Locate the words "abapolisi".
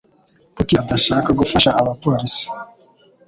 1.81-2.45